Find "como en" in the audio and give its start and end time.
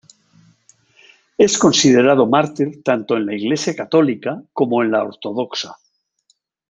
4.51-4.89